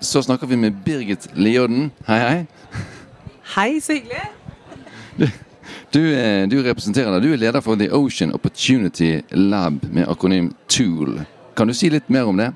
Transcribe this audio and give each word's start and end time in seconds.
så 0.00 0.22
snakker 0.22 0.46
vi 0.46 0.56
med 0.56 0.76
Birgit 0.84 1.28
Liodden. 1.34 1.90
Hei, 2.06 2.18
hei. 2.18 2.46
Hei, 3.54 3.80
så 3.80 3.96
hyggelig. 3.96 4.22
Du, 5.16 5.26
du, 5.94 6.02
du 6.52 6.56
representerer 6.66 7.16
deg. 7.16 7.24
Du 7.24 7.32
er 7.32 7.40
leder 7.46 7.64
for 7.64 7.78
The 7.80 7.88
Ocean 7.94 8.34
Opportunity 8.36 9.22
Lab 9.30 9.86
med 9.88 10.08
akronym 10.10 10.52
TOOL. 10.68 11.22
Kan 11.56 11.70
du 11.70 11.74
si 11.76 11.90
litt 11.92 12.10
mer 12.12 12.28
om 12.28 12.36
det? 12.36 12.50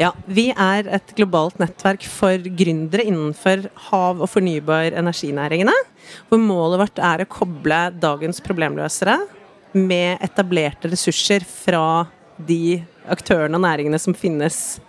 Ja, 0.00 0.12
Vi 0.28 0.48
er 0.52 0.88
et 0.96 1.14
globalt 1.16 1.58
nettverk 1.60 2.04
for 2.08 2.40
gründere 2.56 3.04
innenfor 3.08 3.66
hav- 3.90 4.20
og 4.20 4.30
fornybar 4.32 4.96
energinæringene. 4.96 5.74
Hvor 6.28 6.40
målet 6.40 6.80
vårt 6.84 7.02
er 7.04 7.24
å 7.24 7.28
koble 7.28 7.80
dagens 8.00 8.40
problemløsere 8.44 9.18
med 9.76 10.20
etablerte 10.24 10.90
ressurser 10.90 11.44
fra 11.46 12.06
de 12.36 12.80
aktørene 13.10 13.56
og 13.58 13.64
næringene 13.64 14.00
som 14.00 14.16
finnes 14.16 14.80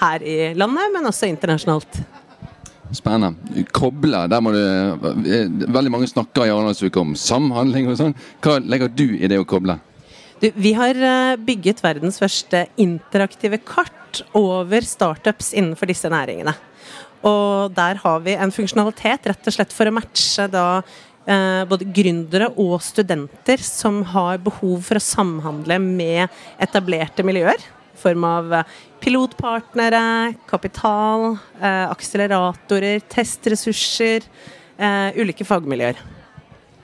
her 0.00 0.22
i 0.22 0.38
landet, 0.58 0.92
men 0.94 1.10
også 1.10 1.28
internasjonalt. 1.30 2.00
Spennende. 2.94 3.64
Koble, 3.70 4.24
der 4.30 4.42
må 4.42 4.50
du 4.50 4.58
eh, 4.58 5.46
Veldig 5.70 5.92
mange 5.94 6.08
snakker 6.10 6.48
i 6.48 6.50
Arendalsuka 6.50 7.02
om 7.02 7.14
samhandling 7.18 7.86
og 7.90 8.00
sånn. 8.00 8.16
Hva 8.42 8.58
legger 8.58 8.90
du 8.90 9.06
i 9.14 9.30
det 9.30 9.38
å 9.38 9.46
koble? 9.46 9.78
Du, 10.40 10.48
vi 10.56 10.72
har 10.74 10.96
eh, 10.96 11.36
bygget 11.38 11.82
verdens 11.84 12.18
første 12.22 12.64
interaktive 12.80 13.60
kart 13.62 14.24
over 14.34 14.82
startups 14.82 15.52
innenfor 15.54 15.90
disse 15.90 16.10
næringene. 16.10 16.56
Og 17.26 17.70
der 17.76 18.00
har 18.00 18.22
vi 18.24 18.34
en 18.34 18.52
funksjonalitet 18.54 19.28
rett 19.28 19.50
og 19.50 19.54
slett 19.54 19.74
for 19.76 19.86
å 19.86 19.94
matche 19.94 20.48
da 20.50 20.66
eh, 20.80 21.62
både 21.68 21.88
gründere 21.94 22.48
og 22.56 22.80
studenter 22.82 23.60
som 23.62 24.00
har 24.14 24.40
behov 24.42 24.80
for 24.88 24.98
å 24.98 25.04
samhandle 25.04 25.78
med 25.84 26.40
etablerte 26.58 27.26
miljøer. 27.26 27.60
I 28.00 28.02
form 28.02 28.24
av 28.24 28.54
eh, 28.54 28.78
pilotpartnere, 29.04 30.32
kapital, 30.48 31.34
eh, 31.60 31.84
akseleratorer, 31.90 33.02
testressurser, 33.12 34.24
eh, 34.80 35.20
ulike 35.20 35.44
fagmiljøer. 35.44 36.00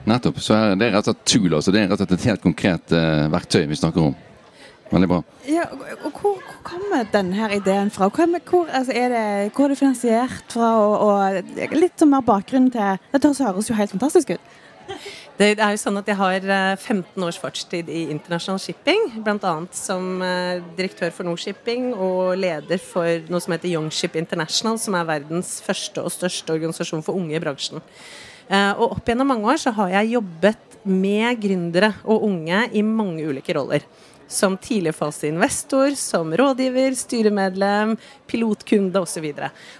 Nettopp. 0.07 0.37
Så 0.39 0.53
er 0.53 0.75
det 0.77 0.87
er 0.87 0.93
rett 0.95 1.09
og 1.09 1.15
slett 1.15 1.25
tool, 1.33 1.57
altså. 1.57 1.73
Det 1.73 1.81
er 1.81 1.89
rett 1.89 1.97
og 1.97 2.03
slett 2.03 2.15
et 2.19 2.27
helt 2.29 2.43
konkret 2.45 2.93
eh, 2.95 3.25
verktøy 3.33 3.65
vi 3.67 3.79
snakker 3.81 4.11
om. 4.11 4.15
Veldig 4.91 5.09
bra. 5.11 5.17
Ja, 5.49 5.65
og 6.05 6.21
hvor, 6.21 6.37
hvor 6.37 6.61
kommer 6.63 7.09
denne 7.11 7.49
ideen 7.57 7.89
fra? 7.91 8.07
Hvor, 8.13 8.29
hvor, 8.47 8.69
altså 8.71 8.93
er 8.95 9.09
det, 9.11 9.25
hvor 9.55 9.65
er 9.65 9.73
det 9.73 9.81
finansiert 9.81 10.53
fra? 10.53 10.69
Og, 10.79 10.93
og 11.09 11.75
litt 11.75 11.97
sånn 11.99 12.13
mer 12.13 12.23
bakgrunn 12.23 12.69
til 12.71 13.01
Dette 13.11 13.33
høres 13.41 13.67
jo 13.67 13.75
helt 13.75 13.91
fantastisk 13.97 14.37
ut. 14.37 14.53
Det 15.37 15.51
er 15.61 15.75
jo 15.75 15.77
sånn 15.77 15.99
at 15.99 16.07
Jeg 16.09 16.17
har 16.17 16.45
eh, 16.49 16.79
15 16.81 17.21
års 17.21 17.37
fartstid 17.37 17.91
i 17.93 18.07
internasjonal 18.09 18.57
shipping. 18.57 19.03
Bl.a. 19.21 19.51
som 19.69 20.23
eh, 20.25 20.63
direktør 20.79 21.11
for 21.13 21.29
Nordshipping 21.29 21.91
og 21.93 22.39
leder 22.41 22.81
for 22.81 23.29
noe 23.29 23.43
som 23.43 23.53
heter 23.53 23.69
Youngship 23.69 24.17
International, 24.17 24.79
som 24.81 24.97
er 24.97 25.05
verdens 25.05 25.59
første 25.61 26.01
og 26.01 26.09
største 26.15 26.55
organisasjon 26.55 27.05
for 27.05 27.21
unge 27.21 27.37
i 27.37 27.43
bransjen. 27.43 27.85
Eh, 28.49 28.71
Og 28.81 28.97
Opp 28.97 29.05
gjennom 29.05 29.29
mange 29.29 29.45
år 29.53 29.61
så 29.61 29.75
har 29.77 29.93
jeg 29.99 30.15
jobbet 30.15 30.79
med 30.89 31.37
gründere 31.43 31.91
og 32.07 32.25
unge 32.31 32.63
i 32.73 32.81
mange 32.81 33.29
ulike 33.29 33.53
roller. 33.53 33.85
Som 34.27 34.57
tidligfaseinvestor, 34.59 35.95
som 35.95 36.33
rådgiver, 36.35 36.95
styremedlem, 36.99 37.95
pilotkunde 38.27 38.99
osv. 38.99 39.29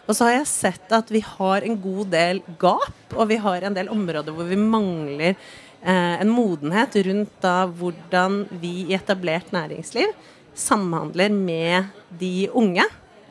Og 0.07 0.15
så 0.15 0.27
har 0.27 0.37
jeg 0.37 0.51
sett 0.51 0.95
at 0.95 1.11
vi 1.11 1.23
har 1.25 1.67
en 1.67 1.75
god 1.83 2.13
del 2.15 2.41
gap, 2.59 3.15
og 3.15 3.27
vi 3.31 3.39
har 3.43 3.67
en 3.67 3.75
del 3.75 3.91
områder 3.91 4.35
hvor 4.35 4.47
vi 4.47 4.59
mangler 4.59 5.35
eh, 5.35 6.15
en 6.21 6.31
modenhet 6.31 6.95
rundt 7.09 7.35
da 7.43 7.57
hvordan 7.67 8.45
vi 8.61 8.87
i 8.87 8.95
etablert 8.95 9.51
næringsliv 9.55 10.15
samhandler 10.57 11.29
med 11.29 11.91
de 12.19 12.49
unge 12.49 12.85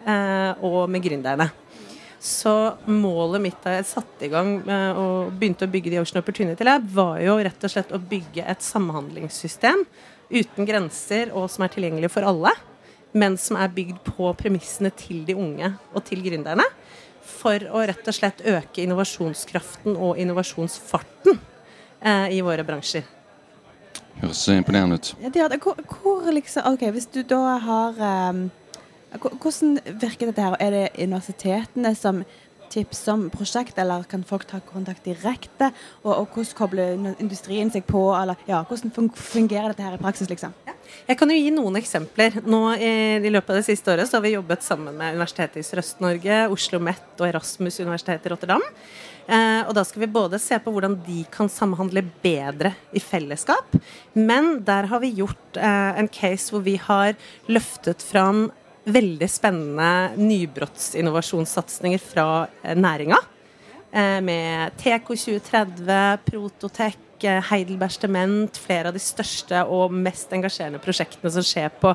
eh, 0.06 0.52
og 0.64 0.84
med 0.90 1.02
gründerne. 1.04 1.48
Så 2.26 2.74
målet 2.90 3.42
mitt 3.44 3.58
da 3.62 3.76
jeg 3.76 3.88
satte 3.90 4.26
i 4.26 4.30
gang 4.32 4.56
eh, 4.62 4.98
og 4.98 5.32
begynte 5.36 5.66
å 5.66 5.70
bygge 5.70 5.92
The 5.92 6.02
Ocean 6.02 6.22
Opportunity 6.22 6.66
Lab, 6.66 6.86
var 6.92 7.20
jo 7.22 7.36
rett 7.44 7.66
og 7.66 7.72
slett 7.72 7.92
å 7.94 8.02
bygge 8.02 8.46
et 8.46 8.64
samhandlingssystem 8.64 9.84
uten 10.30 10.68
grenser 10.68 11.32
og 11.34 11.48
som 11.52 11.66
er 11.66 11.72
tilgjengelig 11.74 12.10
for 12.14 12.26
alle, 12.26 12.52
men 13.16 13.36
som 13.40 13.58
er 13.60 13.72
bygd 13.72 14.00
på 14.06 14.30
premissene 14.38 14.92
til 14.96 15.24
de 15.26 15.36
unge 15.38 15.72
og 15.92 16.04
til 16.06 16.22
gründerne. 16.24 16.66
For 17.26 17.62
å 17.74 17.82
rett 17.88 18.06
og 18.06 18.14
slett 18.14 18.44
øke 18.46 18.84
innovasjonskraften 18.84 19.96
og 19.96 20.20
innovasjonsfarten 20.22 21.38
eh, 22.00 22.36
i 22.36 22.42
våre 22.44 22.64
bransjer. 22.66 23.06
Høres 24.20 24.46
imponerende 24.48 24.96
ut. 24.96 25.10
Ja, 25.20 25.32
det. 25.32 25.58
Hvor, 25.62 25.80
hvor 25.90 26.30
liksom, 26.32 26.64
ok, 26.72 26.86
Hvis 26.94 27.08
du 27.12 27.20
da 27.22 27.58
har 27.60 27.98
um, 28.30 28.46
Hvordan 29.16 29.78
virker 30.00 30.30
dette 30.30 30.44
her? 30.44 30.56
Er 30.60 30.70
det 30.70 31.04
universitetene 31.04 31.92
som 31.96 32.22
tipser 32.72 33.16
om 33.16 33.26
prosjekt, 33.32 33.78
eller 33.82 34.06
kan 34.08 34.24
folk 34.26 34.46
ta 34.46 34.60
kontakt 34.62 35.04
direkte? 35.08 35.72
Og, 36.04 36.12
og 36.12 36.36
hvordan 36.36 36.54
kobler 36.58 36.94
industrien 37.16 37.72
seg 37.72 37.86
på? 37.88 38.06
Eller 38.16 38.38
ja, 38.48 38.62
hvordan 38.68 39.10
fungerer 39.10 39.72
dette 39.72 39.86
her 39.86 39.98
i 39.98 40.02
praksis, 40.02 40.30
liksom? 40.30 40.54
Jeg 41.06 41.18
kan 41.18 41.30
jo 41.30 41.36
gi 41.36 41.50
noen 41.50 41.80
eksempler. 41.80 42.40
Nå 42.46 42.60
I 42.78 43.30
løpet 43.30 43.50
av 43.50 43.58
det 43.58 43.66
siste 43.66 43.90
året 43.90 44.06
så 44.06 44.20
har 44.20 44.24
vi 44.26 44.36
jobbet 44.36 44.62
sammen 44.62 44.94
med 44.94 45.16
Universitetet 45.16 45.58
i 45.58 45.66
Sørøst-Norge, 45.66 46.44
Oslo 46.46 46.76
OsloMet 46.76 47.20
og 47.20 47.28
Erasmus 47.30 47.80
universitet 47.80 48.26
i 48.26 48.32
Rotterdam. 48.32 48.64
Eh, 49.26 49.62
og 49.66 49.72
da 49.74 49.82
skal 49.84 50.04
vi 50.04 50.12
både 50.12 50.38
se 50.38 50.58
på 50.62 50.70
hvordan 50.70 50.98
de 51.06 51.24
kan 51.32 51.48
samhandle 51.50 52.04
bedre 52.22 52.74
i 52.94 53.02
fellesskap. 53.02 53.74
Men 54.14 54.62
der 54.64 54.86
har 54.90 55.02
vi 55.02 55.14
gjort 55.18 55.58
eh, 55.58 55.98
en 55.98 56.08
case 56.08 56.52
hvor 56.52 56.62
vi 56.66 56.76
har 56.76 57.16
løftet 57.48 58.02
fram 58.02 58.50
veldig 58.86 59.28
spennende 59.30 60.16
nybrottsinnovasjonssatsinger 60.20 62.02
fra 62.02 62.28
eh, 62.62 62.76
næringa. 62.78 63.18
Eh, 63.90 64.20
med 64.24 64.76
TK 64.78 65.08
2030, 65.08 66.22
Prototech, 66.26 67.02
Heidelbergs 67.16 67.96
Heidelberg 67.96 68.58
flere 68.60 68.90
av 68.90 68.94
de 68.94 69.00
største 69.00 69.62
og 69.72 69.94
mest 69.94 70.32
engasjerende 70.36 70.82
prosjektene 70.84 71.32
som 71.32 71.44
skjer 71.46 71.70
på 71.80 71.94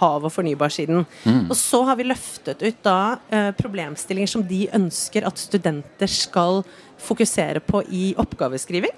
hav- 0.00 0.26
og 0.26 0.32
fornybarsiden. 0.32 1.04
Og 1.48 1.56
så 1.56 1.82
har 1.86 1.96
vi 1.96 2.08
løftet 2.08 2.60
ut 2.66 2.82
da 2.84 3.16
eh, 3.30 3.52
problemstillinger 3.56 4.28
som 4.28 4.44
de 4.44 4.66
ønsker 4.74 5.24
at 5.24 5.38
studenter 5.40 6.10
skal 6.10 6.64
fokusere 6.98 7.62
på 7.64 7.84
i 7.94 8.10
oppgaveskriving. 8.18 8.92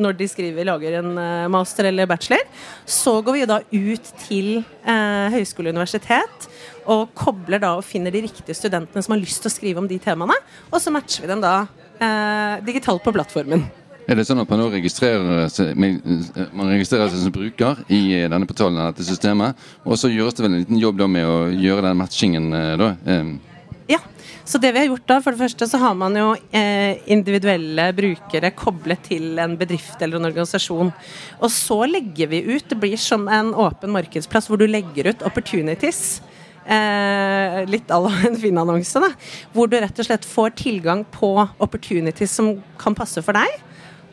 Når 0.00 0.16
de 0.18 0.26
skriver, 0.26 0.66
lager 0.66 0.98
en 0.98 1.12
eh, 1.20 1.44
master 1.52 1.90
eller 1.90 2.08
bachelor. 2.10 2.42
Så 2.86 3.20
går 3.22 3.38
vi 3.38 3.46
da 3.46 3.60
ut 3.62 4.10
til 4.24 4.50
eh, 4.58 5.36
høyskole 5.36 5.70
og 5.70 5.76
universitet 5.76 6.48
og 6.90 7.14
kobler 7.16 7.62
da 7.62 7.76
og 7.78 7.86
finner 7.86 8.12
de 8.12 8.24
riktige 8.26 8.56
studentene 8.58 9.04
som 9.04 9.14
har 9.14 9.22
lyst 9.22 9.40
til 9.44 9.52
å 9.52 9.54
skrive 9.54 9.80
om 9.80 9.88
de 9.88 10.00
temaene. 10.02 10.36
Og 10.72 10.82
så 10.82 10.92
matcher 10.94 11.24
vi 11.24 11.30
dem 11.30 11.44
da 11.44 11.54
eh, 11.62 12.60
digitalt 12.66 13.04
på 13.04 13.14
plattformen. 13.14 13.64
Er 14.04 14.18
det 14.18 14.26
sånn 14.28 14.42
at 14.42 14.50
man 14.52 14.60
nå 14.60 14.66
registrerer 14.72 15.46
seg, 15.48 15.70
man 15.78 16.68
registrerer 16.74 17.08
seg 17.08 17.22
som 17.22 17.32
bruker 17.32 17.80
i 17.88 18.02
eh, 18.18 18.28
denne 18.28 18.48
portalen 18.48 18.82
dette 18.90 19.06
systemet, 19.06 19.56
og 19.86 19.96
så 20.00 20.10
gjøres 20.12 20.36
det 20.36 20.44
vel 20.44 20.52
en 20.52 20.60
liten 20.60 20.80
jobb 20.80 21.00
da 21.00 21.08
med 21.08 21.28
å 21.28 21.38
gjøre 21.48 21.86
den 21.86 22.00
matchingen 22.02 22.50
eh, 22.52 22.72
da? 22.80 22.90
Eh, 23.08 23.53
Ja, 23.90 23.98
så 24.44 24.58
det 24.60 24.70
vi 24.72 24.80
har 24.80 24.86
gjort 24.88 25.08
da, 25.08 25.18
for 25.20 25.34
det 25.34 25.42
første 25.42 25.66
så 25.68 25.80
har 25.80 25.96
man 25.98 26.14
jo 26.16 26.30
eh, 26.56 27.00
individuelle 27.12 27.90
brukere 27.96 28.50
koblet 28.56 29.02
til 29.10 29.40
en 29.40 29.58
bedrift 29.60 30.00
eller 30.00 30.20
en 30.20 30.28
organisasjon. 30.30 30.92
Og 31.40 31.52
så 31.52 31.82
legger 31.88 32.30
vi 32.32 32.40
ut, 32.48 32.64
det 32.70 32.78
blir 32.80 32.96
som 33.00 33.28
en 33.28 33.52
åpen 33.52 33.92
markedsplass 33.92 34.48
hvor 34.48 34.60
du 34.60 34.64
legger 34.68 35.12
ut 35.12 35.26
opportunities. 35.28 36.22
Eh, 36.64 37.60
litt 37.68 37.92
à 37.92 38.00
la 38.00 38.12
en 38.28 38.40
Finn-annonse, 38.40 39.04
da. 39.04 39.12
Hvor 39.52 39.68
du 39.68 39.76
rett 39.76 40.00
og 40.00 40.08
slett 40.08 40.24
får 40.28 40.56
tilgang 40.64 41.04
på 41.12 41.36
opportunities 41.60 42.32
som 42.40 42.54
kan 42.80 42.96
passe 42.96 43.20
for 43.24 43.36
deg. 43.36 43.60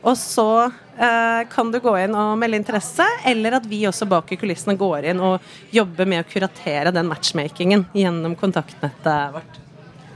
Og 0.02 0.18
så 0.20 0.50
kan 1.50 1.72
du 1.74 1.80
gå 1.82 1.96
inn 1.98 2.14
og 2.14 2.36
melde 2.38 2.60
interesse, 2.62 3.06
eller 3.26 3.58
at 3.58 3.66
vi 3.66 3.80
også 3.90 4.06
bak 4.10 4.32
i 4.32 4.38
kulissene 4.38 4.76
går 4.78 5.10
inn 5.12 5.24
og 5.26 5.42
jobber 5.74 6.06
med 6.06 6.22
å 6.22 6.28
kuratere 6.30 6.94
den 6.94 7.10
matchmakingen 7.10 7.88
gjennom 7.98 8.36
kontaktnettet 8.38 9.34
vårt. 9.34 9.60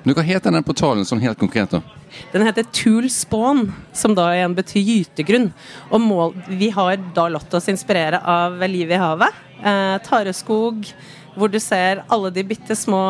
Du, 0.06 0.14
Hva 0.14 0.22
heter 0.22 0.54
den 0.54 0.66
portalen 0.68 1.08
sånn 1.08 1.24
helt 1.24 1.40
konkret? 1.42 1.72
da? 1.74 1.82
Den 2.32 2.46
heter 2.46 2.64
Tool 2.72 3.10
Spawn, 3.10 3.72
som 3.92 4.14
da 4.16 4.30
igjen 4.36 4.54
betyr 4.56 4.86
gytegrunn. 4.86 5.50
Og 5.90 6.00
mål, 6.04 6.36
vi 6.48 6.70
har 6.72 6.96
da 7.16 7.26
latt 7.34 7.54
oss 7.58 7.68
inspirere 7.74 8.22
av 8.22 8.62
livet 8.70 9.00
i 9.00 9.02
havet. 9.02 9.42
eh, 9.66 9.98
tareskog, 10.06 10.86
hvor 11.36 11.52
du 11.52 11.60
ser 11.62 12.04
alle 12.12 12.32
de 12.34 12.44
bitte 12.48 12.76
små 12.78 13.02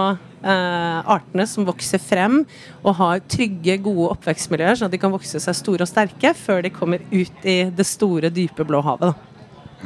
eh, 0.45 0.99
artene 1.15 1.45
som 1.49 1.67
vokser 1.67 2.01
frem 2.01 2.41
og 2.81 2.97
har 2.99 3.23
trygge, 3.31 3.77
gode 3.85 4.11
oppvekstmiljøer, 4.15 4.79
sånn 4.79 4.89
at 4.89 4.95
de 4.95 5.01
kan 5.01 5.13
vokse 5.13 5.41
seg 5.41 5.57
store 5.57 5.85
og 5.85 5.91
sterke 5.91 6.33
før 6.37 6.65
de 6.65 6.73
kommer 6.73 7.05
ut 7.13 7.47
i 7.47 7.61
det 7.75 7.87
store, 7.87 8.33
dype 8.33 8.67
blå 8.67 8.83
havet. 8.85 9.13
Da. 9.13 9.34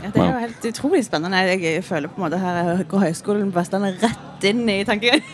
Ja, 0.03 0.09
det 0.13 0.21
er 0.23 0.29
jo 0.31 0.41
helt 0.43 0.65
utrolig 0.69 1.03
spennende. 1.05 1.39
Jeg 1.49 1.83
føler 1.83 2.11
på 2.11 2.19
en 2.19 2.25
måte 2.25 2.39
her 2.41 2.83
går 2.89 3.05
Høgskolen 3.07 3.51
på 3.51 3.59
Vestlandet 3.59 4.03
rett 4.03 4.47
inn 4.49 4.61
i 4.71 4.77
tankegangen. 4.87 5.25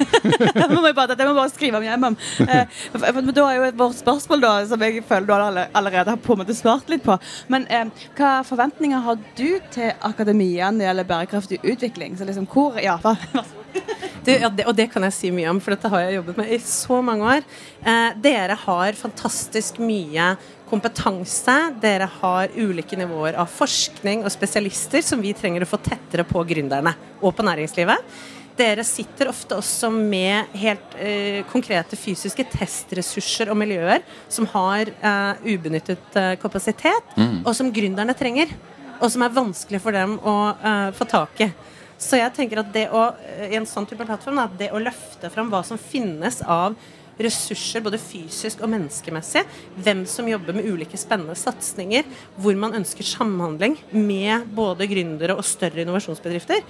det 0.55 0.67
må 0.73 0.85
jeg 0.87 0.97
bare, 0.97 1.17
det 1.17 1.27
må 1.27 1.35
bare 1.37 1.53
skrive 1.53 1.79
om 1.79 1.85
hjem 1.85 2.07
om. 2.09 2.17
Eh, 2.45 2.79
men 3.13 3.31
da 3.35 3.45
er 3.49 3.59
jo 3.59 3.69
vårt 3.83 3.99
spørsmål, 3.99 4.41
da, 4.45 4.53
som 4.69 4.85
jeg 4.85 5.03
føler 5.07 5.29
du 5.29 5.35
allerede 5.35 6.15
har 6.15 6.21
på 6.21 6.35
en 6.35 6.41
måte 6.41 6.57
svart 6.57 6.89
litt 6.91 7.05
på. 7.05 7.17
Men 7.53 7.67
eh, 7.69 7.91
hva 8.17 8.39
forventninger 8.47 9.05
har 9.05 9.21
du 9.37 9.49
til 9.75 9.93
akademia 10.09 10.71
når 10.71 10.81
det 10.81 10.89
gjelder 10.89 11.11
bærekraftig 11.13 11.61
utvikling? 11.63 12.17
Så 12.17 12.27
liksom, 12.27 12.49
hvor, 12.49 12.81
ja, 12.81 12.97
vær 13.03 13.21
så 13.21 13.45
god. 13.65 14.04
Du, 14.25 14.31
ja, 14.33 14.49
det, 14.49 14.65
og 14.65 14.73
det 14.73 14.87
kan 14.89 15.03
jeg 15.05 15.13
si 15.13 15.29
mye 15.33 15.51
om, 15.51 15.59
for 15.61 15.75
dette 15.75 15.89
har 15.91 16.05
jeg 16.05 16.17
jobbet 16.17 16.39
med 16.41 16.53
i 16.55 16.57
så 16.65 16.97
mange 17.05 17.33
år. 17.35 17.43
Eh, 17.85 18.15
dere 18.23 18.55
har 18.57 18.97
fantastisk 18.97 19.77
mye 19.83 20.31
kompetanse. 20.69 21.57
Dere 21.81 22.07
har 22.19 22.55
ulike 22.57 22.97
nivåer 22.97 23.37
av 23.37 23.51
forskning 23.53 24.25
og 24.25 24.33
spesialister 24.33 25.05
som 25.05 25.21
vi 25.21 25.35
trenger 25.37 25.65
å 25.65 25.69
få 25.69 25.77
tettere 25.85 26.25
på 26.25 26.41
gründerne 26.49 26.95
og 27.21 27.35
på 27.37 27.45
næringslivet. 27.45 28.17
Dere 28.55 28.85
sitter 28.87 29.29
ofte 29.29 29.57
også 29.59 29.91
med 29.93 30.55
helt 30.57 30.93
eh, 30.97 31.41
konkrete 31.51 31.97
fysiske 31.99 32.47
testressurser 32.53 33.51
og 33.51 33.59
miljøer 33.59 34.01
som 34.31 34.47
har 34.53 34.89
eh, 34.89 35.45
ubenyttet 35.53 36.17
eh, 36.17 36.33
kapasitet, 36.41 37.13
mm. 37.19 37.43
og 37.43 37.51
som 37.57 37.69
gründerne 37.75 38.15
trenger. 38.17 38.55
Og 38.95 39.09
som 39.11 39.25
er 39.25 39.33
vanskelig 39.35 39.81
for 39.83 39.93
dem 39.93 40.15
å 40.23 40.35
eh, 40.55 40.91
få 40.95 41.07
tak 41.11 41.45
i. 41.45 41.51
Så 41.97 42.19
jeg 42.19 42.33
tenker 42.35 42.61
at 42.61 42.73
det 42.75 42.89
å, 42.91 43.07
i 43.47 43.55
en 43.57 43.67
sånn 43.69 43.87
type 43.87 44.05
plattform, 44.05 44.41
at 44.43 44.55
det 44.59 44.71
å 44.75 44.81
løfte 44.81 45.31
fram 45.33 45.49
hva 45.53 45.63
som 45.65 45.79
finnes 45.79 46.41
av 46.43 46.75
ressurser, 47.21 47.83
både 47.83 47.99
fysisk 48.01 48.63
og 48.63 48.71
menneskemessig, 48.73 49.45
hvem 49.79 50.03
som 50.09 50.27
jobber 50.27 50.57
med 50.57 50.67
ulike 50.67 50.99
spennende 50.99 51.37
satsinger, 51.39 52.03
hvor 52.35 52.57
man 52.59 52.75
ønsker 52.75 53.07
samhandling 53.07 53.77
med 53.93 54.49
både 54.55 54.89
gründere 54.91 55.37
og 55.37 55.47
større 55.47 55.85
innovasjonsbedrifter, 55.85 56.63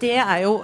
det 0.00 0.16
er 0.16 0.46
jo 0.46 0.60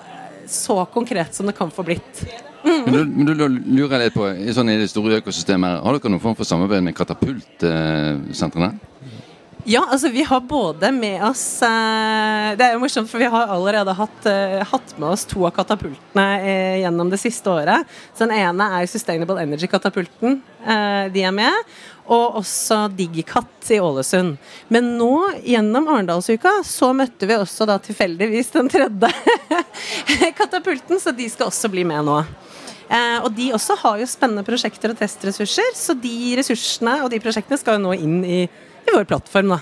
så 0.49 0.79
konkret 0.89 1.35
som 1.37 1.49
det 1.49 1.57
kan 1.59 1.73
få 1.75 1.85
blitt. 1.85 2.25
Mm. 2.67 2.83
Men, 2.87 2.93
du, 2.93 3.01
men, 3.05 3.27
du, 3.27 3.35
lurer 3.79 4.07
litt 4.07 4.17
på, 4.17 4.27
i, 4.33 4.51
sånn, 4.55 4.73
i 4.73 4.81
det 4.81 4.89
store 4.91 5.21
økosystemet, 5.21 5.83
har 5.85 5.99
dere 5.99 6.11
noen 6.11 6.23
form 6.23 6.39
for 6.39 6.49
samarbeid 6.49 6.83
med 6.87 6.97
katapultsentrene? 6.99 8.73
Ja, 9.67 9.81
altså 9.91 10.09
vi 10.15 10.23
har 10.23 10.41
både 10.47 10.93
med 10.95 11.25
oss 11.27 11.59
eh, 11.67 12.53
Det 12.55 12.63
er 12.63 12.77
jo 12.77 12.83
morsomt, 12.85 13.11
for 13.11 13.19
vi 13.19 13.27
har 13.33 13.51
allerede 13.51 13.97
hatt, 13.99 14.29
eh, 14.31 14.61
hatt 14.63 14.93
med 14.95 15.09
oss 15.09 15.25
to 15.27 15.43
av 15.49 15.57
katapultene 15.57 16.27
eh, 16.39 16.77
gjennom 16.85 17.11
det 17.11 17.19
siste 17.19 17.51
året. 17.51 17.97
Så 18.15 18.29
Den 18.29 18.37
ene 18.37 18.69
er 18.79 18.87
Sustainable 18.87 19.43
Energy-katapulten. 19.43 20.39
de 21.13 21.23
er 21.23 21.35
med. 21.35 21.75
Og 22.07 22.39
også 22.39 22.87
Digikat 22.95 23.71
i 23.75 23.81
Ålesund. 23.83 24.39
Men 24.71 24.95
nå, 25.01 25.13
gjennom 25.43 25.91
Arendalsuka, 25.91 26.61
så 26.63 26.93
møtte 26.95 27.27
vi 27.27 27.35
også 27.35 27.67
da 27.67 27.81
tilfeldigvis 27.83 28.55
den 28.55 28.71
tredje 28.71 29.11
katapulten, 30.41 31.03
så 31.03 31.11
de 31.11 31.27
skal 31.31 31.51
også 31.51 31.71
bli 31.75 31.83
med 31.87 32.07
nå. 32.07 32.21
Eh, 32.87 33.19
og 33.25 33.33
de 33.35 33.51
også 33.55 33.75
har 33.81 33.99
jo 33.99 34.07
spennende 34.07 34.47
prosjekter 34.47 34.93
og 34.93 34.99
testressurser, 35.01 35.75
så 35.75 35.97
de 35.99 36.37
ressursene 36.39 37.01
og 37.03 37.11
de 37.11 37.19
prosjektene 37.23 37.59
skal 37.59 37.81
jo 37.81 37.89
nå 37.89 37.97
inn 37.99 38.21
i 38.23 38.41
i 38.87 38.97
vår 38.97 39.05
plattform. 39.05 39.49
da. 39.57 39.61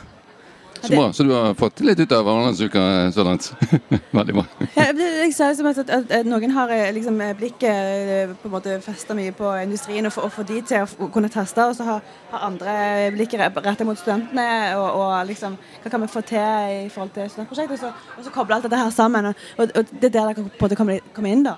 Så 0.88 0.92
bra. 0.92 1.12
Så 1.12 1.22
du 1.22 1.32
har 1.32 1.54
fått 1.54 1.80
litt 1.80 2.00
ut 2.00 2.12
av 2.12 2.28
Arendalsuka 2.28 3.12
så 3.12 3.24
langt. 3.24 3.52
Veldig 4.10 4.34
bra. 4.34 4.44
ja, 4.74 4.86
jeg 4.92 5.32
ser 5.34 5.54
som 5.56 5.68
at, 5.70 5.78
at, 5.80 6.12
at 6.12 6.28
Noen 6.28 6.52
har 6.52 6.72
eh, 6.74 6.90
liksom, 6.92 7.20
eh, 7.24 7.32
blikket 7.38 7.70
eh, 7.70 8.34
på 8.40 8.48
en 8.50 8.54
måte 8.54 8.76
festa 8.84 9.16
mye 9.16 9.32
på 9.36 9.48
industrien 9.62 10.06
og 10.10 10.12
får 10.12 10.48
de 10.50 10.60
til 10.68 10.84
å 10.84 11.08
kunne 11.14 11.30
teste, 11.32 11.64
og 11.64 11.76
så 11.78 11.86
har, 11.88 12.04
har 12.32 12.46
andre 12.50 12.74
blikket 13.16 13.40
retta 13.64 13.86
mot 13.88 13.98
studentene 13.98 14.46
og, 14.76 14.88
og, 14.90 15.12
liksom, 15.30 15.56
hva 15.82 15.92
kan 15.92 16.04
vi 16.04 16.12
få 16.12 16.24
til 16.28 16.76
i 16.84 16.88
forhold 16.92 17.14
til 17.16 17.30
studentprosjektet, 17.32 17.78
og 17.78 17.84
så, 17.86 18.18
og 18.18 18.26
så 18.26 18.34
koble 18.34 18.58
alt 18.58 18.68
dette 18.68 18.82
her 18.82 18.92
sammen. 18.94 19.32
Og, 19.32 19.64
og, 19.64 19.94
det 19.94 20.10
er 20.10 20.18
der 20.18 20.34
dere 20.34 20.44
på 20.44 20.48
en 20.50 20.66
måte 20.66 20.80
kommer, 20.80 21.12
kommer 21.16 21.32
inn, 21.32 21.46
da. 21.48 21.56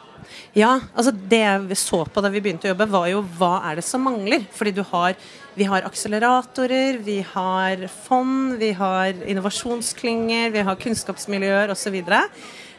Ja, 0.56 0.78
altså 0.94 1.12
det 1.12 1.44
vi 1.68 1.78
så 1.78 2.02
på 2.08 2.22
da 2.24 2.30
vi 2.32 2.40
begynte 2.44 2.68
å 2.68 2.72
jobbe, 2.72 2.88
var 2.92 3.08
jo 3.10 3.24
hva 3.38 3.58
er 3.68 3.78
det 3.78 3.84
som 3.86 4.04
mangler? 4.06 4.46
Fordi 4.56 4.72
du 4.76 4.82
har, 4.88 5.16
vi 5.56 5.66
har 5.68 5.86
akseleratorer, 5.88 7.00
vi 7.04 7.18
har 7.34 7.86
fond, 8.06 8.56
vi 8.60 8.70
har 8.76 9.26
innovasjonsklynger, 9.26 10.54
vi 10.54 10.64
har 10.66 10.80
kunnskapsmiljøer 10.80 11.74
osv. 11.74 11.98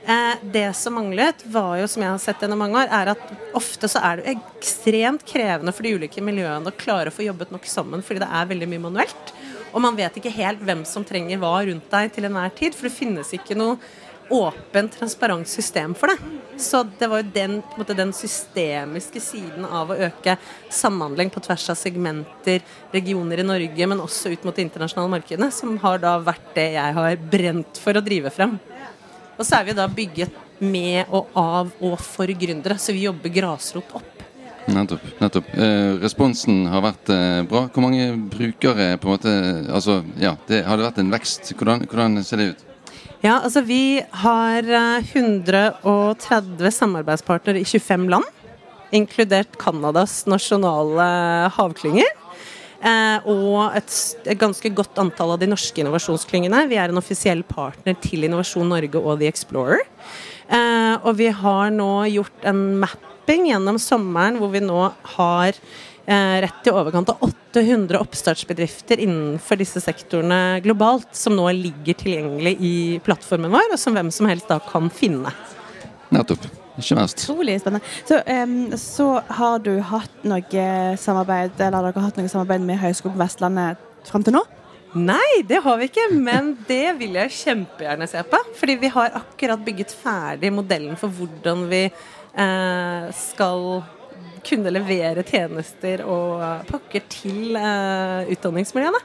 Eh, 0.07 0.35
det 0.41 0.73
som 0.79 0.95
manglet, 0.95 1.44
var 1.51 1.75
jo, 1.81 1.88
som 1.91 2.03
jeg 2.05 2.13
har 2.13 2.21
sett 2.23 2.44
gjennom 2.44 2.61
mange 2.63 2.79
år, 2.79 2.91
er 2.95 3.11
at 3.11 3.53
ofte 3.57 3.89
så 3.91 3.99
er 4.07 4.21
det 4.21 4.38
ekstremt 4.38 5.25
krevende 5.27 5.73
for 5.75 5.83
de 5.83 5.97
ulike 5.99 6.23
miljøene 6.23 6.71
å 6.71 6.79
klare 6.79 7.11
å 7.11 7.15
få 7.15 7.25
jobbet 7.25 7.51
nok 7.51 7.67
sammen, 7.67 8.05
fordi 8.05 8.23
det 8.23 8.29
er 8.31 8.47
veldig 8.53 8.69
mye 8.71 8.85
manuelt. 8.85 9.33
Og 9.73 9.83
man 9.83 9.97
vet 9.99 10.15
ikke 10.15 10.31
helt 10.31 10.63
hvem 10.63 10.85
som 10.88 11.03
trenger 11.05 11.41
hva 11.41 11.57
rundt 11.67 11.91
deg 11.91 12.13
til 12.15 12.29
enhver 12.29 12.53
tid, 12.55 12.73
for 12.77 12.88
det 12.88 12.95
finnes 12.95 13.33
ikke 13.35 13.57
noe 13.59 13.75
åpent, 14.29 14.94
transparent 15.00 15.47
system 15.47 15.95
for 15.95 16.12
det. 16.12 16.18
Så 16.57 16.81
det 17.00 17.07
var 17.07 17.21
jo 17.21 17.31
den, 17.33 17.59
måte, 17.77 17.94
den, 17.94 18.13
systemiske 18.13 19.21
siden 19.21 19.65
av 19.65 19.91
å 19.94 19.97
øke 20.07 20.38
samhandling 20.74 21.29
på 21.33 21.44
tvers 21.45 21.68
av 21.69 21.77
segmenter, 21.77 22.63
regioner 22.94 23.44
i 23.44 23.45
Norge, 23.45 23.88
men 23.88 24.01
også 24.01 24.33
ut 24.33 24.47
mot 24.47 24.57
de 24.57 24.65
internasjonale 24.65 25.13
markedene, 25.13 25.51
som 25.53 25.77
har 25.83 26.01
da 26.01 26.18
vært 26.18 26.50
det 26.57 26.71
jeg 26.79 26.97
har 26.97 27.24
brent 27.38 27.81
for 27.83 27.97
å 27.97 28.03
drive 28.03 28.33
frem. 28.33 28.57
Og 29.38 29.45
så 29.45 29.59
er 29.59 29.69
vi 29.69 29.77
da 29.77 29.85
bygget 29.85 30.45
med 30.65 31.06
og 31.13 31.35
av 31.38 31.73
og 31.85 32.00
for 32.01 32.31
gründere, 32.33 32.80
så 32.81 32.95
vi 32.95 33.06
jobber 33.06 33.33
grasrot 33.33 33.94
opp. 34.00 34.13
Nettopp. 34.68 35.03
nettopp. 35.21 35.51
Eh, 35.56 35.94
responsen 36.01 36.65
har 36.68 36.81
vært 36.83 37.12
eh, 37.13 37.41
bra. 37.47 37.68
Hvor 37.71 37.85
mange 37.85 38.09
brukere 38.33 38.97
på 39.00 39.07
en 39.07 39.13
måte, 39.13 39.35
altså, 39.71 40.01
ja, 40.19 40.33
det, 40.50 40.65
Har 40.68 40.75
det 40.75 40.89
vært 40.89 41.00
en 41.03 41.13
vekst? 41.13 41.53
Hvordan, 41.56 41.85
hvordan 41.88 42.23
ser 42.27 42.41
det 42.41 42.50
ut? 42.51 42.66
Ja, 43.23 43.39
altså 43.41 43.63
vi 43.65 43.97
har 44.21 44.67
130 44.67 46.61
eh, 46.61 46.73
samarbeidspartnere 46.73 47.63
i 47.63 47.65
25 47.65 48.05
land. 48.13 48.27
Inkludert 48.93 49.57
Canadas 49.57 50.19
nasjonale 50.29 51.07
havklynger. 51.55 52.11
Eh, 52.77 53.25
og 53.25 53.73
et, 53.79 53.89
et, 54.21 54.37
ganske 54.37 54.69
godt 54.69 55.01
antall 55.01 55.33
av 55.33 55.41
de 55.41 55.49
norske 55.49 55.81
innovasjonsklyngene. 55.81 56.67
Vi 56.69 56.77
er 56.77 56.93
en 56.93 57.01
offisiell 57.01 57.41
partner 57.47 57.97
til 58.03 58.27
Innovasjon 58.27 58.69
Norge 58.69 59.01
og 59.01 59.17
The 59.17 59.31
Explorer. 59.33 59.81
Eh, 60.53 60.95
og 61.01 61.17
vi 61.17 61.33
har 61.41 61.73
nå 61.73 61.91
gjort 62.13 62.45
en 62.47 62.63
mapping 62.85 63.49
gjennom 63.49 63.81
sommeren 63.81 64.37
hvor 64.37 64.53
vi 64.53 64.61
nå 64.61 64.92
har 65.18 65.57
Eh, 65.57 65.96
rett 66.07 66.68
i 66.69 66.71
overkant 66.71 67.09
av 67.11 67.23
800 67.28 67.99
oppstartsbedrifter 67.99 69.02
innenfor 69.04 69.59
disse 69.59 69.81
sektorene 69.83 70.61
globalt, 70.64 71.09
som 71.11 71.35
nå 71.35 71.49
ligger 71.52 71.97
tilgjengelig 71.99 72.54
i 72.64 72.76
plattformen 73.04 73.52
vår, 73.52 73.73
og 73.76 73.81
som 73.81 73.97
hvem 73.97 74.11
som 74.16 74.30
helst 74.31 74.47
da 74.47 74.61
kan 74.64 74.87
finne. 74.94 75.33
Nettopp. 76.16 76.47
Ikke 76.78 76.97
verst. 76.99 77.23
Utrolig 77.26 77.57
spennende. 77.61 77.85
Så, 78.06 78.19
um, 78.23 78.78
så, 78.78 79.07
har 79.40 79.59
du 79.66 79.73
hatt 79.81 80.28
noe 80.28 80.68
samarbeid 81.02 81.57
eller 81.57 81.90
dere 81.90 81.97
har 81.97 82.07
hatt 82.11 82.19
noe 82.21 82.31
samarbeid 82.31 82.64
med 82.64 82.80
Høgskolen 82.81 83.18
på 83.18 83.23
Vestlandet 83.23 83.83
fram 84.07 84.26
til 84.26 84.37
nå? 84.37 84.44
Nei, 84.97 85.42
det 85.45 85.59
har 85.66 85.78
vi 85.81 85.90
ikke, 85.90 86.06
men 86.16 86.54
det 86.69 86.95
vil 87.02 87.18
jeg 87.19 87.33
kjempegjerne 87.42 88.07
se 88.09 88.21
på. 88.30 88.40
Fordi 88.57 88.78
vi 88.81 88.92
har 88.94 89.18
akkurat 89.19 89.66
bygget 89.66 89.92
ferdig 89.94 90.54
modellen 90.54 90.95
for 90.99 91.11
hvordan 91.14 91.66
vi 91.69 91.83
eh, 91.90 93.09
skal 93.18 93.66
kunne 94.47 94.71
levere 94.73 95.23
tjenester 95.27 96.04
og 96.07 96.42
pakker 96.69 97.06
til 97.11 97.57
uh, 97.59 98.23
utdanningsmiljøene. 98.31 99.01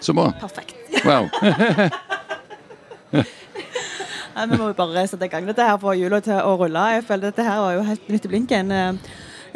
Så 0.00 0.12
bra. 0.16 0.30
Perfekt. 0.40 0.76
Wow. 1.06 1.28
Nei, 4.36 4.44
vi 4.50 4.58
må 4.60 4.68
jo 4.68 4.76
bare 4.76 5.06
sette 5.08 5.24
i 5.24 5.32
gang 5.32 5.46
dette 5.48 5.64
her 5.64 5.78
for 5.80 5.96
hjula 5.96 6.20
til 6.24 6.36
å 6.36 6.56
rulle. 6.60 6.82
Jeg 6.96 7.06
føler 7.08 7.30
dette 7.30 7.46
her 7.46 7.62
var 7.62 7.78
jo 7.78 7.86
helt 7.86 8.10
nytt 8.12 8.26
i 8.28 8.32
blinken. 8.34 8.74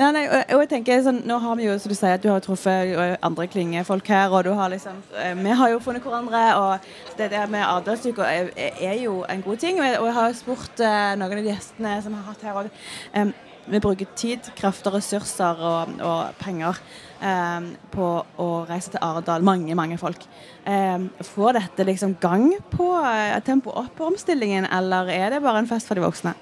Ja, 0.00 0.06
nei, 0.16 0.22
og 0.32 0.62
jeg 0.62 0.68
tenker 0.70 1.02
sånn, 1.04 1.18
Nå 1.28 1.36
har 1.42 1.58
vi 1.58 1.66
jo, 1.66 1.74
som 1.76 1.92
du 1.92 1.96
sier, 1.98 2.14
at 2.16 2.22
du 2.24 2.30
har 2.30 2.40
truffet 2.40 2.94
andre 3.26 3.44
klingefolk 3.52 4.06
her. 4.08 4.32
og 4.32 4.46
du 4.46 4.54
har 4.56 4.70
liksom, 4.72 5.02
eh, 5.12 5.34
Vi 5.34 5.50
har 5.50 5.68
jo 5.68 5.78
funnet 5.78 6.02
hverandre. 6.02 6.56
og 6.56 6.80
Det 7.18 7.30
der 7.30 7.46
med 7.46 7.60
Ardalsuka 7.60 8.22
er, 8.22 8.48
er, 8.56 8.94
jo 8.94 9.26
en 9.28 9.42
god 9.42 9.56
ting. 9.58 9.78
Og 9.78 10.06
jeg 10.06 10.14
har 10.14 10.32
spurt 10.32 10.80
uh, 10.80 11.14
noen 11.20 11.38
av 11.38 11.44
gjestene 11.44 12.02
som 12.02 12.14
har 12.14 12.22
hatt 12.22 12.42
her 12.42 12.54
òg. 12.54 12.70
Um, 13.14 13.34
vi 13.68 13.78
bruker 13.78 14.06
tid, 14.16 14.40
krefter, 14.56 14.90
ressurser 14.94 15.60
og, 15.60 16.00
og 16.00 16.34
penger 16.38 16.80
um, 17.20 17.76
på 17.92 18.24
å 18.38 18.50
reise 18.70 18.90
til 18.90 19.04
Arendal. 19.04 19.44
Mange, 19.44 19.74
mange 19.74 19.98
folk. 19.98 20.24
Um, 20.64 21.10
får 21.20 21.60
dette 21.60 21.84
liksom 21.84 22.16
gang 22.20 22.54
på 22.70 22.88
uh, 23.04 23.36
tempo 23.44 23.70
opp 23.70 23.92
på 23.98 24.08
omstillingen, 24.08 24.64
eller 24.64 25.12
er 25.12 25.30
det 25.30 25.42
bare 25.42 25.58
en 25.58 25.68
fest 25.68 25.86
for 25.86 25.94
de 25.94 26.08
voksne? 26.08 26.34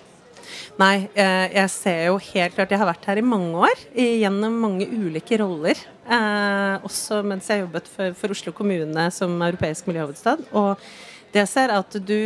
Nei, 0.81 1.09
eh, 1.15 1.47
jeg 1.57 1.73
ser 1.75 2.01
jo 2.09 2.19
helt 2.31 2.57
klart 2.57 2.73
Jeg 2.75 2.81
har 2.81 2.91
vært 2.91 3.09
her 3.11 3.21
i 3.21 3.27
mange 3.27 3.69
år, 3.69 3.85
gjennom 3.95 4.59
mange 4.63 4.89
ulike 4.89 5.39
roller. 5.41 5.79
Eh, 6.09 6.75
også 6.89 7.23
mens 7.27 7.49
jeg 7.51 7.65
jobbet 7.65 7.89
for, 7.93 8.17
for 8.19 8.35
Oslo 8.35 8.55
kommune 8.57 9.09
som 9.15 9.35
europeisk 9.49 9.91
miljøhovedstad. 9.91 10.47
Og 10.57 10.77
det 11.33 11.45
jeg 11.45 11.53
ser, 11.53 11.73
er 11.73 11.83
at 11.83 11.99
du 12.01 12.19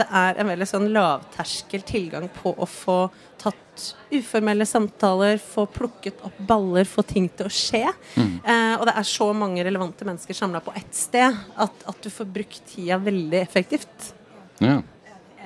det 0.00 0.06
er 0.16 0.38
en 0.40 0.48
veldig 0.48 0.68
sånn 0.68 0.86
lavterskel 0.94 1.82
tilgang 1.86 2.28
på 2.32 2.54
å 2.56 2.68
få 2.68 3.00
tatt 3.40 3.88
uformelle 4.12 4.66
samtaler, 4.68 5.38
få 5.40 5.66
plukket 5.72 6.22
opp 6.26 6.38
baller, 6.48 6.88
få 6.88 7.04
ting 7.06 7.28
til 7.32 7.48
å 7.48 7.52
skje. 7.52 7.82
Mm. 8.16 8.32
Eh, 8.38 8.74
og 8.78 8.86
det 8.88 8.96
er 9.00 9.08
så 9.08 9.30
mange 9.36 9.64
relevante 9.66 10.06
mennesker 10.08 10.36
samla 10.36 10.62
på 10.64 10.74
ett 10.78 10.94
sted 10.96 11.36
at, 11.56 11.84
at 11.88 12.00
du 12.04 12.10
får 12.12 12.32
brukt 12.38 12.62
tida 12.72 13.00
veldig 13.02 13.40
effektivt. 13.40 14.10
Ja. 14.60 14.80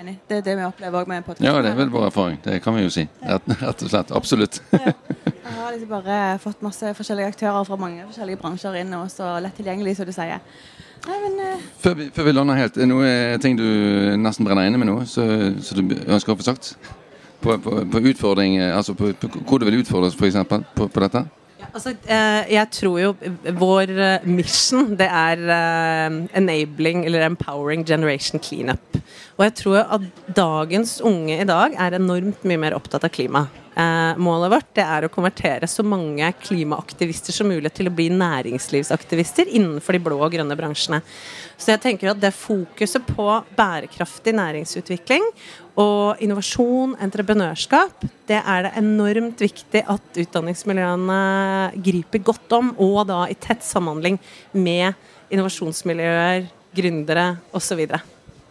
Enig. 0.01 0.17
Det 0.29 0.37
er 0.41 0.41
det 0.43 0.55
vi 0.59 0.65
opplever 0.67 1.05
òg 1.05 1.09
med 1.09 1.23
podkasten. 1.23 1.47
ja, 1.47 1.63
det 1.63 1.71
er 1.71 1.77
vel 1.79 1.91
vår 1.93 2.09
erfaring. 2.09 2.39
Det 2.43 2.57
kan 2.63 2.75
vi 2.75 2.83
jo 2.83 2.91
si. 2.91 3.05
Rett, 3.23 3.83
og 3.85 3.91
slett. 3.91 4.11
Absolutt. 4.11 4.59
Jeg 4.73 5.53
har 5.59 5.71
liksom 5.71 5.89
bare 5.89 6.17
fått 6.43 6.65
masse 6.67 6.95
forskjellige 6.99 7.31
aktører 7.31 7.65
fra 7.69 7.79
mange 7.79 8.03
forskjellige 8.09 8.41
bransjer 8.43 8.81
inn, 8.81 8.91
og 8.99 9.07
så 9.13 9.37
lett 9.45 9.55
tilgjengelig, 9.55 9.95
som 10.01 10.09
du 10.09 10.13
sier. 10.17 10.43
Nei, 11.05 11.21
men 11.23 11.39
uh... 11.39 11.63
Før 11.85 11.95
vi, 12.01 12.09
før 12.17 12.27
vi 12.27 12.35
lander 12.35 12.59
helt, 12.59 12.81
noe 12.91 13.39
ting 13.45 13.59
du 13.61 13.65
nesten 14.19 14.49
brenner 14.49 14.67
inne 14.67 14.81
med 14.81 14.91
nå, 14.91 14.99
så, 15.07 15.29
så 15.63 15.79
du 15.79 15.85
ønsker 15.87 16.35
å 16.35 16.39
få 16.41 16.49
sagt? 16.49 16.75
På, 17.45 17.59
på, 17.61 17.79
på 17.93 18.05
utfordring, 18.11 18.57
eh, 18.57 18.75
altså 18.75 18.97
på, 18.99 19.13
på 19.21 19.31
hvor 19.45 19.61
du 19.61 19.69
vil 19.69 19.83
utfordres, 19.83 20.17
f.eks. 20.17 20.41
På, 20.75 20.89
på 20.89 21.05
dette? 21.05 21.27
Altså, 21.75 21.91
eh, 22.07 22.53
jeg 22.55 22.71
tror 22.71 22.99
jo 23.03 23.09
vår 23.59 23.91
eh, 23.99 24.27
mission 24.31 24.93
det 24.95 25.09
er 25.11 25.41
eh, 25.51 26.19
enabling 26.39 27.03
eller 27.09 27.27
empowering 27.27 27.83
generation 27.87 28.39
cleanup. 28.39 29.01
Og 29.35 29.45
jeg 29.49 29.55
tror 29.59 29.81
at 29.97 30.07
dagens 30.37 31.01
unge 31.03 31.41
i 31.41 31.49
dag 31.49 31.75
er 31.75 31.99
enormt 31.99 32.47
mye 32.47 32.63
mer 32.63 32.79
opptatt 32.79 33.07
av 33.09 33.11
klima. 33.11 33.49
Eh, 33.75 34.17
målet 34.23 34.53
vårt 34.53 34.71
det 34.79 34.85
er 34.87 35.07
å 35.07 35.11
konvertere 35.11 35.67
så 35.67 35.83
mange 35.87 36.29
klimaaktivister 36.45 37.35
som 37.35 37.49
mulig 37.51 37.73
til 37.75 37.91
å 37.91 37.95
bli 37.95 38.07
næringslivsaktivister 38.15 39.51
innenfor 39.51 39.97
de 39.97 40.03
blå 40.05 40.21
og 40.23 40.31
grønne 40.37 40.55
bransjene. 40.59 41.01
Så 41.59 41.73
jeg 41.73 41.83
tenker 41.83 42.13
at 42.13 42.21
det 42.23 42.31
fokuset 42.39 43.03
på 43.09 43.27
bærekraftig 43.59 44.37
næringsutvikling 44.39 45.27
og 45.83 46.23
innovasjon, 46.23 46.95
entreprenørskap, 47.03 48.07
det 48.31 48.39
er 48.39 48.69
det 48.69 48.75
enormt 48.79 49.43
viktig 49.43 49.83
at 49.91 50.23
utdanningsmiljøene 50.23 51.21
griper 51.83 52.23
godt 52.31 52.55
om, 52.55 52.75
og 52.79 53.09
da 53.11 53.25
i 53.27 53.35
tett 53.35 53.67
samhandling 53.67 54.21
med 54.55 54.95
innovasjonsmiljøer, 55.35 56.47
gründere 56.75 57.33
osv. 57.55 57.89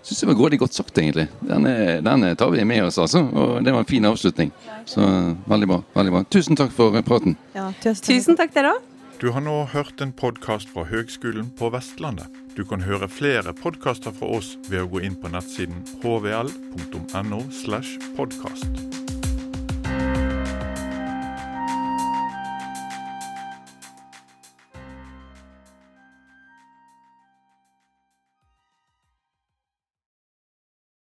Syns 0.03 0.19
det 0.19 0.27
var 0.27 0.35
grådig 0.35 0.59
godt 0.59 0.75
sagt, 0.75 0.97
egentlig. 0.99 1.29
Den, 1.47 1.65
er, 1.69 2.01
den 2.03 2.25
tar 2.35 2.51
vi 2.51 2.63
med 2.67 2.83
oss, 2.83 2.97
altså. 2.99 3.21
Og 3.23 3.61
det 3.63 3.71
var 3.71 3.85
en 3.85 3.87
fin 3.87 4.05
avslutning. 4.05 4.51
Så 4.85 5.03
veldig 5.47 5.69
bra. 5.69 5.77
veldig 5.95 6.11
bra. 6.17 6.23
Tusen 6.27 6.59
takk 6.59 6.73
for 6.75 6.97
praten. 7.07 7.37
ja, 7.55 7.69
tusen, 7.83 8.03
Tusen 8.09 8.39
takk, 8.39 8.51
dere 8.55 8.75
òg. 8.75 8.89
Du 9.21 9.29
har 9.31 9.39
nå 9.45 9.61
hørt 9.71 10.01
en 10.03 10.11
podkast 10.11 10.67
fra 10.73 10.83
Høgskolen 10.89 11.53
på 11.55 11.69
Vestlandet. 11.71 12.27
Du 12.57 12.65
kan 12.67 12.83
høre 12.83 13.07
flere 13.07 13.53
podkaster 13.55 14.11
fra 14.11 14.27
oss 14.35 14.57
ved 14.67 14.83
å 14.83 14.89
gå 14.91 15.05
inn 15.07 15.15
på 15.15 15.31
nettsiden 15.31 15.85
hvl.no. 16.03 17.39
slash 17.63 17.95
podkast. 18.17 19.02